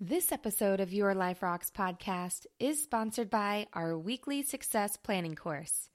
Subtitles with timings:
[0.00, 5.88] This episode of Your Life Rocks podcast is sponsored by our weekly success planning course.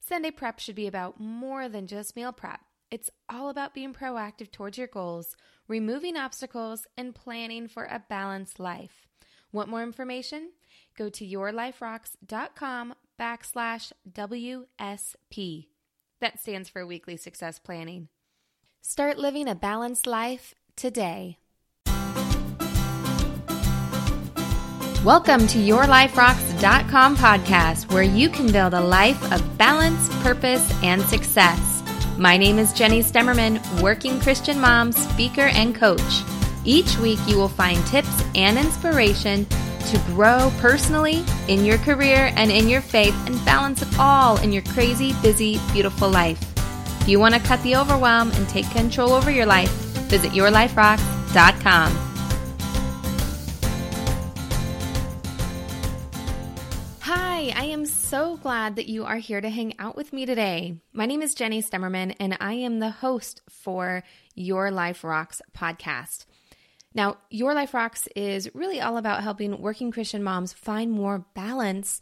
[0.00, 2.60] Sunday prep should be about more than just meal prep.
[2.90, 5.36] It's all about being proactive towards your goals,
[5.68, 9.06] removing obstacles, and planning for a balanced life.
[9.52, 10.52] Want more information?
[10.96, 15.66] Go to yourliferocks.com backslash WSP.
[16.20, 18.08] That stands for Weekly Success Planning.
[18.80, 21.36] Start living a balanced life today.
[25.04, 31.82] Welcome to YourLifeRocks.com podcast, where you can build a life of balance, purpose, and success.
[32.16, 36.22] My name is Jenny Stemmerman, working Christian mom, speaker, and coach.
[36.64, 42.52] Each week, you will find tips and inspiration to grow personally, in your career, and
[42.52, 46.40] in your faith, and balance it all in your crazy, busy, beautiful life.
[47.00, 49.72] If you want to cut the overwhelm and take control over your life,
[50.08, 52.11] visit YourLifeRocks.com.
[57.54, 60.80] I am so glad that you are here to hang out with me today.
[60.92, 64.02] My name is Jenny Stemmerman, and I am the host for
[64.34, 66.24] Your Life Rocks podcast.
[66.94, 72.00] Now, Your Life Rocks is really all about helping working Christian moms find more balance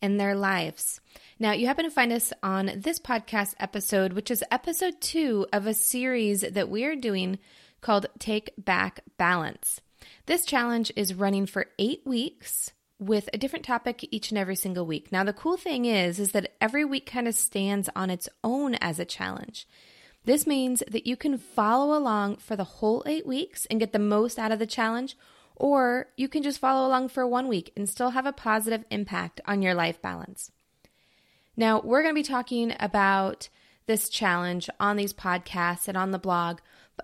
[0.00, 1.00] in their lives.
[1.38, 5.66] Now, you happen to find us on this podcast episode, which is episode two of
[5.66, 7.38] a series that we are doing
[7.80, 9.80] called Take Back Balance.
[10.26, 12.72] This challenge is running for eight weeks
[13.02, 15.10] with a different topic each and every single week.
[15.10, 18.76] Now the cool thing is is that every week kind of stands on its own
[18.76, 19.66] as a challenge.
[20.24, 23.98] This means that you can follow along for the whole 8 weeks and get the
[23.98, 25.16] most out of the challenge
[25.56, 29.40] or you can just follow along for 1 week and still have a positive impact
[29.46, 30.52] on your life balance.
[31.56, 33.48] Now, we're going to be talking about
[33.86, 36.60] this challenge on these podcasts and on the blog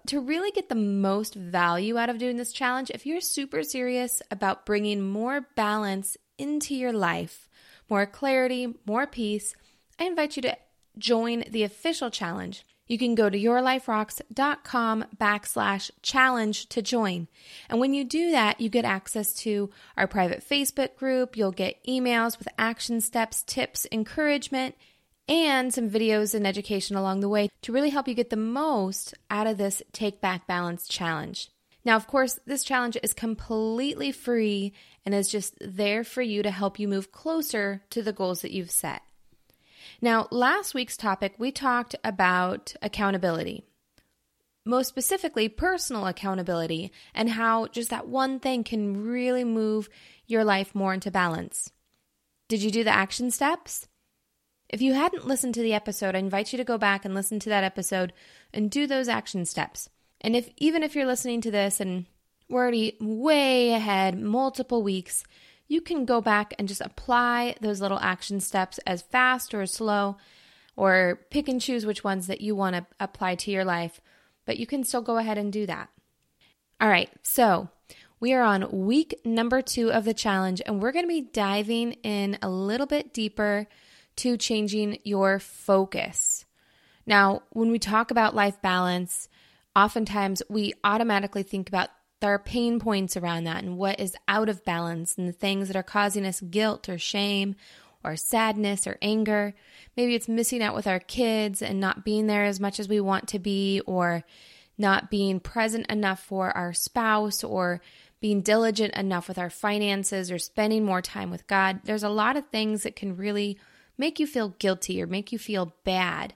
[0.07, 4.23] to really get the most value out of doing this challenge, if you're super serious
[4.31, 7.49] about bringing more balance into your life,
[7.91, 9.55] more clarity, more peace,
[9.99, 10.57] I invite you to
[10.97, 12.65] join the official challenge.
[12.87, 17.28] You can go to yourliferocks.com backslash challenge to join.
[17.69, 21.37] And when you do that, you get access to our private Facebook group.
[21.37, 24.75] You'll get emails with action steps, tips, encouragement,
[25.28, 29.15] and some videos and education along the way to really help you get the most
[29.31, 31.50] out of this Take Back Balance challenge.
[31.84, 34.72] Now, of course, this challenge is completely free
[35.05, 38.50] and is just there for you to help you move closer to the goals that
[38.50, 39.03] you've set.
[40.00, 43.65] Now, last week's topic, we talked about accountability.
[44.65, 49.89] Most specifically, personal accountability, and how just that one thing can really move
[50.27, 51.72] your life more into balance.
[52.49, 53.88] Did you do the action steps?
[54.69, 57.39] If you hadn't listened to the episode, I invite you to go back and listen
[57.41, 58.12] to that episode
[58.53, 59.89] and do those action steps.
[60.21, 62.05] And if even if you're listening to this and
[62.49, 65.25] we're already way ahead, multiple weeks,
[65.69, 69.73] you can go back and just apply those little action steps as fast or as
[69.73, 70.17] slow,
[70.77, 74.01] or pick and choose which ones that you want to apply to your life.
[74.47, 75.89] But you can still go ahead and do that.
[76.81, 77.69] All right, so
[78.21, 81.93] we are on week number two of the challenge, and we're going to be diving
[82.03, 83.67] in a little bit deeper
[84.19, 86.45] to changing your focus.
[87.06, 89.29] Now, when we talk about life balance,
[89.75, 91.89] oftentimes we automatically think about
[92.21, 95.77] our pain points around that and what is out of balance and the things that
[95.77, 97.55] are causing us guilt or shame
[98.05, 99.55] or sadness or anger.
[99.97, 103.01] Maybe it's missing out with our kids and not being there as much as we
[103.01, 104.25] want to be, or
[104.77, 107.81] not being present enough for our spouse, or
[108.21, 111.81] being diligent enough with our finances, or spending more time with God.
[111.84, 113.59] There's a lot of things that can really
[113.98, 116.34] make you feel guilty or make you feel bad.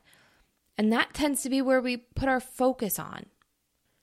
[0.77, 3.27] And that tends to be where we put our focus on.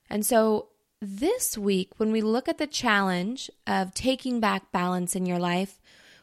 [0.08, 0.68] And so
[1.00, 5.80] this week, when we look at the challenge of taking back balance in your life,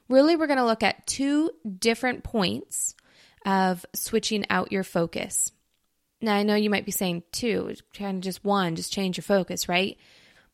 [0.10, 2.96] really we're going to look at two different points
[3.46, 5.52] of switching out your focus.
[6.22, 9.24] Now, I know you might be saying two, kind of just one, just change your
[9.24, 9.98] focus, right?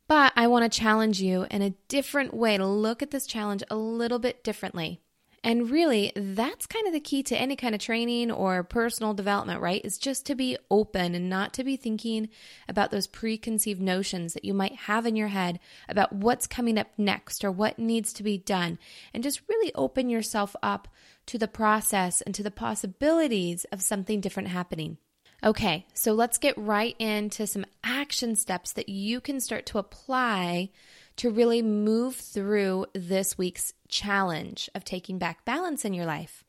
[0.07, 3.63] But I want to challenge you in a different way to look at this challenge
[3.69, 4.99] a little bit differently.
[5.43, 9.59] And really, that's kind of the key to any kind of training or personal development,
[9.59, 9.83] right?
[9.83, 12.29] Is just to be open and not to be thinking
[12.69, 15.59] about those preconceived notions that you might have in your head
[15.89, 18.79] about what's coming up next or what needs to be done.
[19.13, 20.87] And just really open yourself up
[21.25, 24.97] to the process and to the possibilities of something different happening.
[25.43, 30.69] Okay, so let's get right into some action steps that you can start to apply
[31.17, 36.43] to really move through this week's challenge of taking back balance in your life.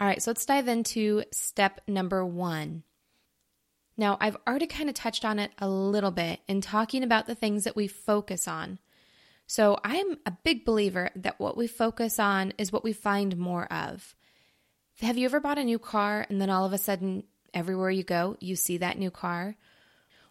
[0.00, 2.84] All right, so let's dive into step number one.
[3.96, 7.34] Now, I've already kind of touched on it a little bit in talking about the
[7.34, 8.78] things that we focus on.
[9.48, 13.64] So I'm a big believer that what we focus on is what we find more
[13.72, 14.14] of.
[15.00, 18.04] Have you ever bought a new car and then all of a sudden, everywhere you
[18.04, 19.56] go, you see that new car?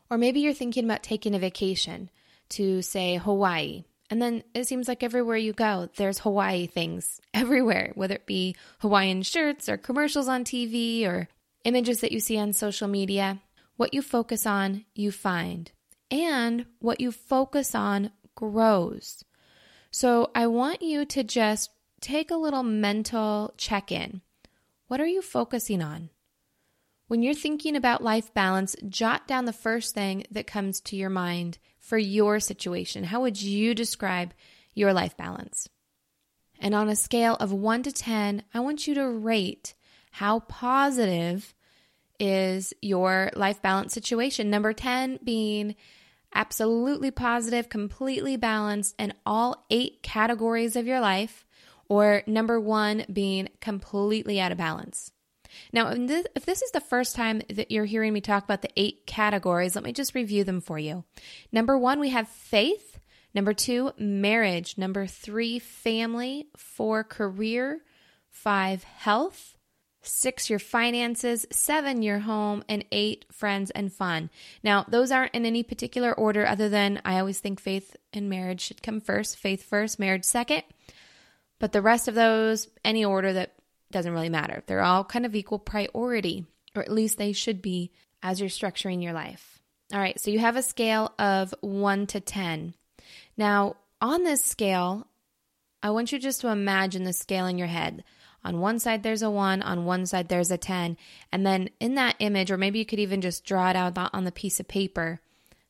[0.09, 2.09] Or maybe you're thinking about taking a vacation
[2.49, 3.83] to, say, Hawaii.
[4.09, 8.55] And then it seems like everywhere you go, there's Hawaii things everywhere, whether it be
[8.79, 11.27] Hawaiian shirts or commercials on TV or
[11.63, 13.41] images that you see on social media.
[13.75, 15.71] What you focus on, you find.
[16.09, 19.23] And what you focus on grows.
[19.91, 21.71] So I want you to just
[22.01, 24.21] take a little mental check in.
[24.88, 26.09] What are you focusing on?
[27.07, 31.09] When you're thinking about life balance, jot down the first thing that comes to your
[31.09, 33.05] mind for your situation.
[33.05, 34.33] How would you describe
[34.73, 35.69] your life balance?
[36.59, 39.73] And on a scale of 1 to 10, I want you to rate
[40.11, 41.53] how positive
[42.19, 44.49] is your life balance situation.
[44.49, 45.75] Number 10 being
[46.35, 51.45] absolutely positive, completely balanced in all eight categories of your life,
[51.87, 55.11] or number one being completely out of balance.
[55.71, 59.06] Now, if this is the first time that you're hearing me talk about the eight
[59.06, 61.04] categories, let me just review them for you.
[61.51, 63.00] Number one, we have faith.
[63.33, 64.77] Number two, marriage.
[64.77, 66.48] Number three, family.
[66.56, 67.81] Four, career.
[68.30, 69.57] Five, health
[70.07, 74.30] six, your finances, seven, your home, and eight, friends and fun.
[74.63, 78.62] Now, those aren't in any particular order other than I always think faith and marriage
[78.62, 80.63] should come first, faith first, marriage second.
[81.59, 83.56] But the rest of those, any order that
[83.91, 84.63] doesn't really matter.
[84.65, 86.45] They're all kind of equal priority,
[86.75, 87.91] or at least they should be
[88.21, 89.61] as you're structuring your life.
[89.93, 92.73] All right, so you have a scale of one to 10.
[93.37, 95.07] Now, on this scale,
[95.81, 98.03] I want you just to imagine the scale in your head.
[98.43, 100.97] On one side, there's a one, on one side, there's a 10.
[101.31, 104.23] And then in that image, or maybe you could even just draw it out on
[104.25, 105.21] the piece of paper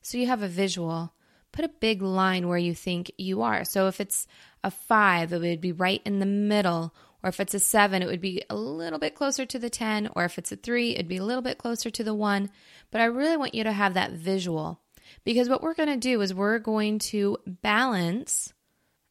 [0.02, 1.14] so you have a visual.
[1.52, 3.66] Put a big line where you think you are.
[3.66, 4.28] So if it's
[4.64, 6.94] a five, it would be right in the middle.
[7.24, 10.10] Or if it's a seven, it would be a little bit closer to the 10.
[10.16, 12.50] Or if it's a three, it'd be a little bit closer to the one.
[12.92, 14.82] But I really want you to have that visual
[15.24, 18.54] because what we're going to do is we're going to balance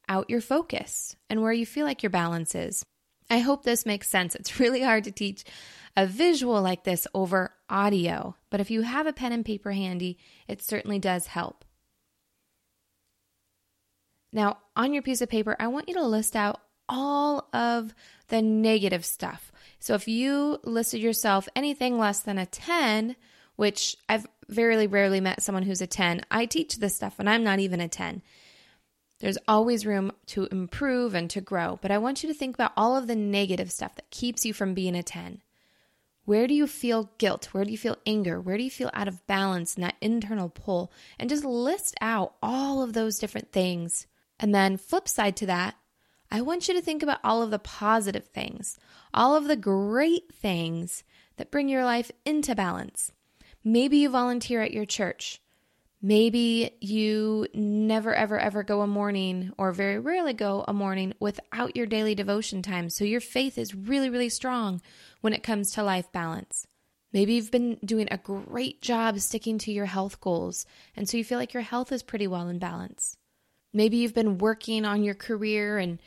[0.07, 2.85] out your focus and where you feel like your balance is.
[3.29, 4.35] I hope this makes sense.
[4.35, 5.43] It's really hard to teach
[5.95, 10.17] a visual like this over audio, but if you have a pen and paper handy,
[10.47, 11.65] it certainly does help.
[14.31, 17.93] Now, on your piece of paper, I want you to list out all of
[18.29, 19.51] the negative stuff.
[19.79, 23.15] So if you listed yourself anything less than a 10,
[23.55, 27.43] which I've very rarely met someone who's a 10, I teach this stuff and I'm
[27.43, 28.21] not even a 10.
[29.19, 32.73] There's always room to improve and to grow, but I want you to think about
[32.77, 35.41] all of the negative stuff that keeps you from being a 10.
[36.25, 37.49] Where do you feel guilt?
[37.53, 38.39] Where do you feel anger?
[38.39, 40.91] Where do you feel out of balance and that internal pull?
[41.17, 44.07] And just list out all of those different things.
[44.37, 45.75] And then, flip side to that,
[46.29, 48.77] I want you to think about all of the positive things,
[49.13, 51.03] all of the great things
[51.37, 53.11] that bring your life into balance.
[53.63, 55.41] Maybe you volunteer at your church.
[56.01, 61.75] Maybe you never, ever, ever go a morning or very rarely go a morning without
[61.75, 62.89] your daily devotion time.
[62.89, 64.81] So your faith is really, really strong
[65.21, 66.67] when it comes to life balance.
[67.13, 70.65] Maybe you've been doing a great job sticking to your health goals,
[70.95, 73.17] and so you feel like your health is pretty well in balance.
[73.73, 75.99] Maybe you've been working on your career and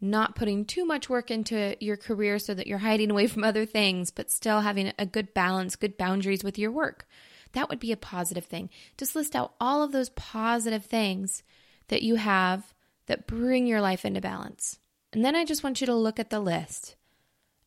[0.00, 3.64] not putting too much work into your career so that you're hiding away from other
[3.64, 7.06] things, but still having a good balance, good boundaries with your work.
[7.52, 8.68] That would be a positive thing.
[8.98, 11.42] Just list out all of those positive things
[11.88, 12.74] that you have
[13.06, 14.78] that bring your life into balance.
[15.12, 16.96] And then I just want you to look at the list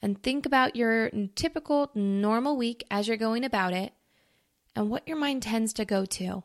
[0.01, 3.94] and think about your typical normal week as you're going about it
[4.75, 6.44] and what your mind tends to go to.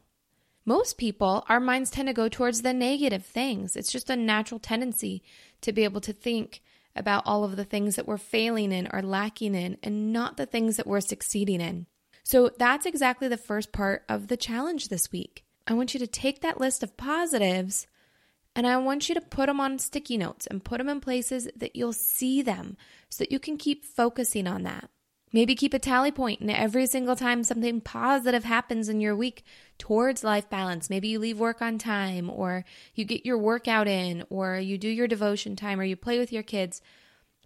[0.67, 3.77] Most people, our minds tend to go towards the negative things.
[3.77, 5.23] It's just a natural tendency
[5.61, 6.63] to be able to think
[6.97, 10.47] about all of the things that we're failing in or lacking in and not the
[10.47, 11.87] things that we're succeeding in.
[12.23, 15.45] So that's exactly the first part of the challenge this week.
[15.67, 17.87] I want you to take that list of positives
[18.57, 21.49] and I want you to put them on sticky notes and put them in places
[21.57, 22.77] that you'll see them
[23.11, 24.89] so that you can keep focusing on that.
[25.35, 29.45] Maybe keep a tally point, and every single time something positive happens in your week
[29.79, 32.65] towards life balance, maybe you leave work on time, or
[32.95, 36.33] you get your workout in, or you do your devotion time, or you play with
[36.33, 36.81] your kids.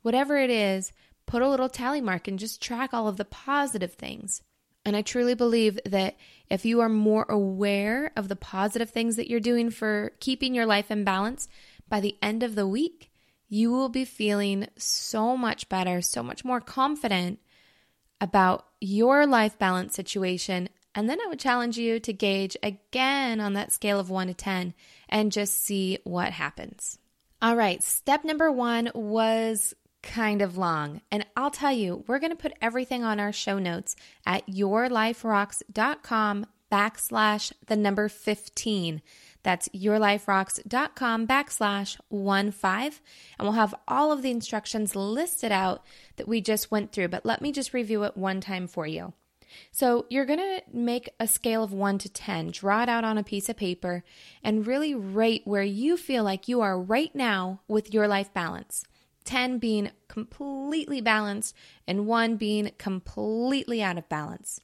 [0.03, 0.93] Whatever it is,
[1.25, 4.43] put a little tally mark and just track all of the positive things.
[4.85, 6.19] And I truly believe that
[6.51, 10.67] if you are more aware of the positive things that you're doing for keeping your
[10.67, 11.49] life in balance,
[11.89, 13.11] by the end of the week,
[13.49, 17.39] you will be feeling so much better, so much more confident
[18.21, 20.69] about your life balance situation.
[20.95, 24.35] And then I would challenge you to gauge again on that scale of one to
[24.35, 24.75] 10
[25.09, 26.99] and just see what happens.
[27.41, 31.03] All right, step number one was kind of long.
[31.11, 33.95] And I'll tell you, we're going to put everything on our show notes
[34.27, 39.03] at yourliferocks.com backslash the number 15.
[39.43, 43.01] That's yourliferocks.com backslash one five.
[43.39, 45.85] And we'll have all of the instructions listed out
[46.17, 47.09] that we just went through.
[47.09, 49.13] But let me just review it one time for you.
[49.71, 53.19] So you're going to make a scale of 1 to 10, draw it out on
[53.19, 54.05] a piece of paper,
[54.43, 58.85] and really rate where you feel like you are right now with your life balance.
[59.25, 61.55] 10 being completely balanced
[61.87, 64.61] and 1 being completely out of balance.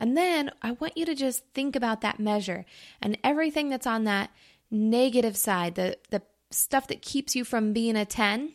[0.00, 2.64] And then I want you to just think about that measure
[3.02, 4.30] and everything that's on that
[4.70, 8.54] negative side, the, the stuff that keeps you from being a 10,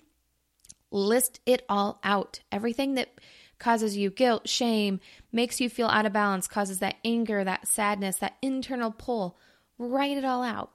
[0.91, 2.39] list it all out.
[2.51, 3.19] Everything that
[3.59, 4.99] causes you guilt, shame,
[5.31, 9.37] makes you feel out of balance, causes that anger, that sadness, that internal pull.
[9.77, 10.71] Write it all out.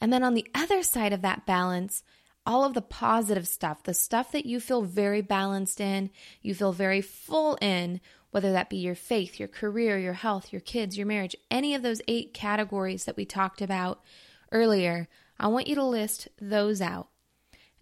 [0.00, 2.02] And then on the other side of that balance,
[2.46, 6.10] all of the positive stuff, the stuff that you feel very balanced in,
[6.42, 8.00] you feel very full in,
[8.34, 11.82] whether that be your faith, your career, your health, your kids, your marriage, any of
[11.82, 14.02] those eight categories that we talked about
[14.50, 15.06] earlier,
[15.38, 17.06] I want you to list those out.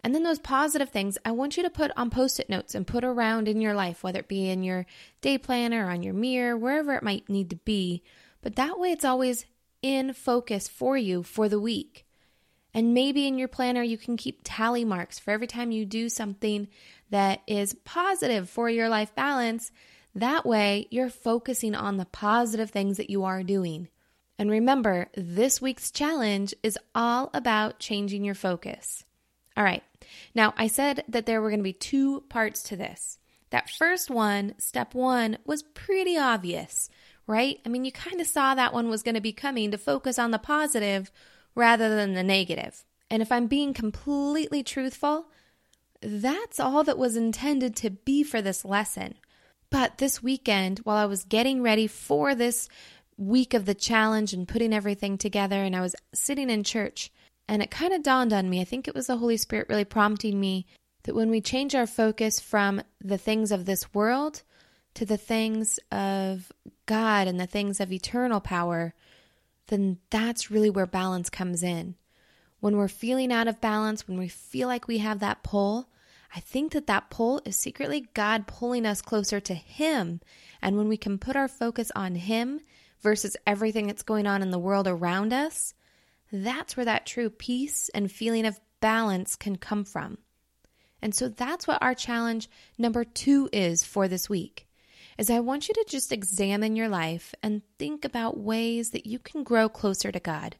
[0.03, 2.85] And then those positive things, I want you to put on post it notes and
[2.85, 4.85] put around in your life, whether it be in your
[5.21, 8.03] day planner, on your mirror, wherever it might need to be.
[8.43, 9.47] But that way it's always
[9.81, 12.05] in focus for you for the week.
[12.75, 16.09] And maybe in your planner, you can keep tally marks for every time you do
[16.09, 16.67] something
[17.09, 19.71] that is positive for your life balance.
[20.15, 23.87] That way, you're focusing on the positive things that you are doing.
[24.37, 29.05] And remember, this week's challenge is all about changing your focus.
[29.55, 29.83] All right.
[30.35, 33.17] Now, I said that there were going to be two parts to this.
[33.51, 36.89] That first one, step one, was pretty obvious,
[37.27, 37.59] right?
[37.65, 40.17] I mean, you kind of saw that one was going to be coming to focus
[40.17, 41.11] on the positive
[41.55, 42.83] rather than the negative.
[43.11, 45.27] And if I'm being completely truthful,
[46.01, 49.15] that's all that was intended to be for this lesson.
[49.73, 52.69] But this weekend, while I was getting ready for this
[53.17, 57.11] week of the challenge and putting everything together, and I was sitting in church,
[57.47, 59.83] and it kind of dawned on me, I think it was the Holy Spirit really
[59.83, 60.67] prompting me
[61.05, 64.43] that when we change our focus from the things of this world
[64.93, 66.51] to the things of
[66.85, 68.93] God and the things of eternal power,
[69.69, 71.95] then that's really where balance comes in.
[72.59, 75.89] When we're feeling out of balance, when we feel like we have that pull,
[76.35, 80.19] I think that that pull is secretly God pulling us closer to Him.
[80.61, 82.59] And when we can put our focus on Him
[83.01, 85.73] versus everything that's going on in the world around us,
[86.31, 90.17] that's where that true peace and feeling of balance can come from.
[91.01, 94.67] And so that's what our challenge number 2 is for this week.
[95.17, 99.19] Is I want you to just examine your life and think about ways that you
[99.19, 100.55] can grow closer to God.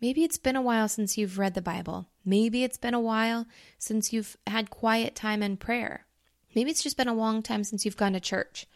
[0.00, 2.08] Maybe it's been a while since you've read the Bible.
[2.24, 3.46] Maybe it's been a while
[3.78, 6.06] since you've had quiet time in prayer.
[6.54, 8.66] Maybe it's just been a long time since you've gone to church.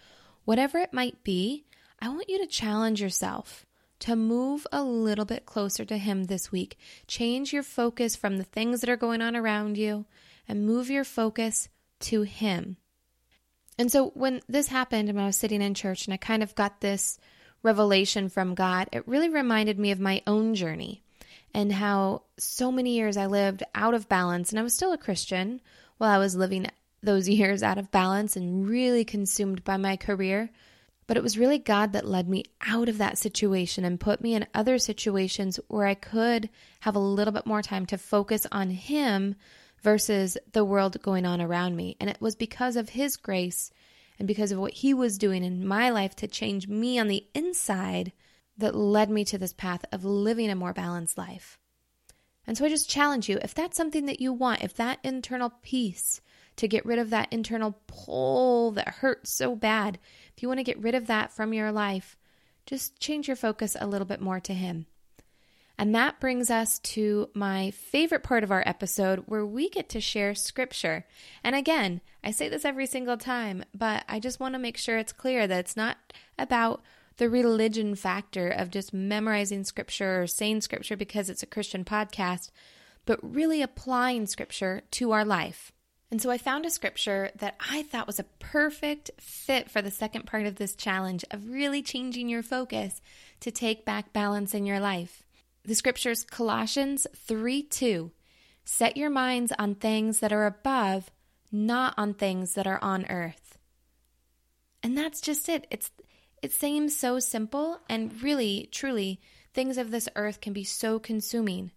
[0.44, 1.64] Whatever it might be,
[2.00, 3.64] I want you to challenge yourself
[4.00, 6.76] to move a little bit closer to Him this week.
[7.06, 10.04] Change your focus from the things that are going on around you
[10.46, 12.76] and move your focus to Him.
[13.78, 16.54] And so when this happened and I was sitting in church and I kind of
[16.54, 17.18] got this
[17.62, 21.03] revelation from God, it really reminded me of my own journey
[21.54, 24.98] and how so many years I lived out of balance and I was still a
[24.98, 25.60] Christian
[25.96, 26.66] while I was living
[27.02, 30.50] those years out of balance and really consumed by my career.
[31.06, 34.34] But it was really God that led me out of that situation and put me
[34.34, 36.48] in other situations where I could
[36.80, 39.34] have a little bit more time to focus on Him
[39.82, 41.96] versus the world going on around me.
[42.00, 43.70] And it was because of His grace
[44.18, 47.26] and because of what He was doing in my life to change me on the
[47.34, 48.12] inside
[48.56, 51.58] that led me to this path of living a more balanced life.
[52.46, 55.52] And so I just challenge you if that's something that you want, if that internal
[55.62, 56.20] peace
[56.56, 59.98] to get rid of that internal pull that hurts so bad,
[60.36, 62.16] if you want to get rid of that from your life,
[62.66, 64.86] just change your focus a little bit more to Him.
[65.76, 70.00] And that brings us to my favorite part of our episode where we get to
[70.00, 71.04] share scripture.
[71.42, 74.98] And again, I say this every single time, but I just want to make sure
[74.98, 75.96] it's clear that it's not
[76.38, 76.82] about
[77.16, 82.50] the religion factor of just memorizing scripture or saying scripture because it's a Christian podcast,
[83.06, 85.72] but really applying scripture to our life.
[86.10, 89.90] And so I found a scripture that I thought was a perfect fit for the
[89.90, 93.00] second part of this challenge of really changing your focus
[93.40, 95.24] to take back balance in your life.
[95.64, 98.12] The scripture's Colossians 3 2.
[98.64, 101.10] Set your minds on things that are above,
[101.50, 103.58] not on things that are on earth.
[104.82, 105.66] And that's just it.
[105.70, 105.90] It's
[106.44, 109.18] it seems so simple and really truly
[109.54, 111.70] things of this earth can be so consuming.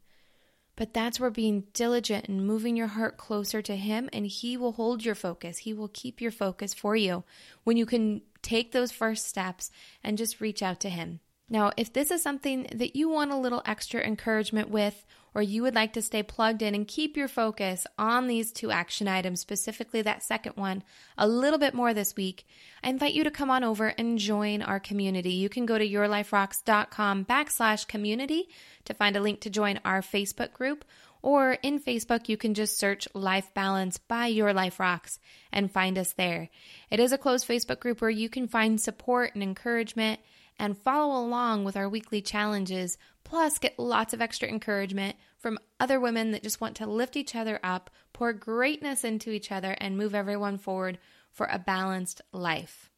[0.75, 4.73] But that's where being diligent and moving your heart closer to Him, and He will
[4.73, 5.59] hold your focus.
[5.59, 7.23] He will keep your focus for you
[7.63, 9.71] when you can take those first steps
[10.03, 11.21] and just reach out to Him.
[11.49, 15.61] Now, if this is something that you want a little extra encouragement with, or you
[15.61, 19.39] would like to stay plugged in and keep your focus on these two action items,
[19.39, 20.83] specifically that second one,
[21.17, 22.45] a little bit more this week,
[22.83, 25.33] I invite you to come on over and join our community.
[25.33, 28.49] You can go to yourliferocks.com backslash community
[28.85, 30.83] to find a link to join our Facebook group,
[31.21, 35.19] or in Facebook, you can just search Life Balance by Your Life Rocks
[35.51, 36.49] and find us there.
[36.89, 40.19] It is a closed Facebook group where you can find support and encouragement
[40.59, 45.99] and follow along with our weekly challenges, plus get lots of extra encouragement from other
[45.99, 49.97] women that just want to lift each other up, pour greatness into each other, and
[49.97, 50.97] move everyone forward
[51.31, 52.89] for a balanced life.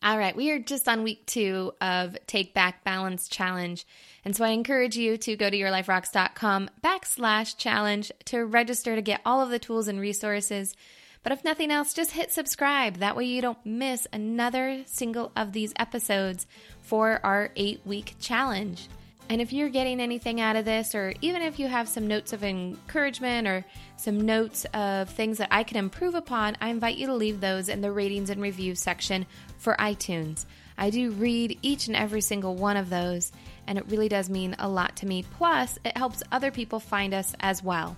[0.00, 3.84] All right, we are just on week two of Take Back Balance Challenge.
[4.24, 9.20] And so I encourage you to go to yourliferocks.com backslash challenge to register to get
[9.26, 10.76] all of the tools and resources.
[11.22, 12.98] But if nothing else, just hit subscribe.
[12.98, 16.46] That way you don't miss another single of these episodes
[16.80, 18.88] for our eight week challenge.
[19.30, 22.32] And if you're getting anything out of this, or even if you have some notes
[22.32, 23.64] of encouragement or
[23.96, 27.68] some notes of things that I can improve upon, I invite you to leave those
[27.68, 29.26] in the ratings and reviews section
[29.58, 30.46] for iTunes.
[30.78, 33.32] I do read each and every single one of those,
[33.66, 35.24] and it really does mean a lot to me.
[35.36, 37.96] Plus, it helps other people find us as well.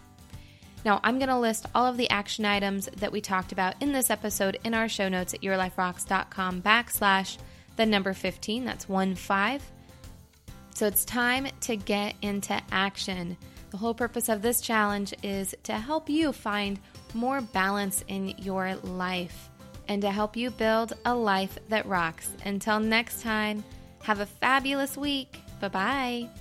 [0.85, 3.93] Now, I'm going to list all of the action items that we talked about in
[3.93, 7.37] this episode in our show notes at yourliferocks.com backslash
[7.77, 8.65] the number 15.
[8.65, 9.63] That's 1 5.
[10.75, 13.37] So it's time to get into action.
[13.71, 16.81] The whole purpose of this challenge is to help you find
[17.15, 19.51] more balance in your life
[19.89, 22.31] and to help you build a life that rocks.
[22.45, 23.63] Until next time,
[24.03, 25.41] have a fabulous week.
[25.61, 26.40] Bye bye.